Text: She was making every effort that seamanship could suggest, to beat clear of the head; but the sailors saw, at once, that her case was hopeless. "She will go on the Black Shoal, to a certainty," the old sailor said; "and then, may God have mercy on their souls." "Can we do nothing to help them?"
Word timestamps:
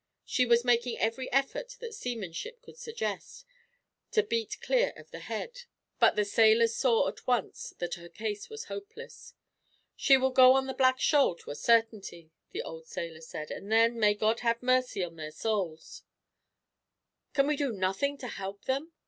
She 0.25 0.47
was 0.47 0.65
making 0.65 0.97
every 0.97 1.31
effort 1.31 1.77
that 1.79 1.93
seamanship 1.93 2.63
could 2.63 2.75
suggest, 2.79 3.45
to 4.09 4.23
beat 4.23 4.57
clear 4.59 4.93
of 4.97 5.11
the 5.11 5.19
head; 5.19 5.65
but 5.99 6.15
the 6.15 6.25
sailors 6.25 6.75
saw, 6.75 7.07
at 7.07 7.27
once, 7.27 7.75
that 7.77 7.93
her 7.93 8.09
case 8.09 8.49
was 8.49 8.63
hopeless. 8.63 9.35
"She 9.95 10.17
will 10.17 10.31
go 10.31 10.53
on 10.53 10.65
the 10.65 10.73
Black 10.73 10.99
Shoal, 10.99 11.35
to 11.35 11.51
a 11.51 11.55
certainty," 11.55 12.31
the 12.49 12.63
old 12.63 12.87
sailor 12.87 13.21
said; 13.21 13.51
"and 13.51 13.71
then, 13.71 13.99
may 13.99 14.15
God 14.15 14.39
have 14.39 14.63
mercy 14.63 15.03
on 15.03 15.17
their 15.17 15.29
souls." 15.29 16.01
"Can 17.35 17.45
we 17.45 17.55
do 17.55 17.71
nothing 17.71 18.17
to 18.21 18.27
help 18.27 18.65
them?" 18.65 18.91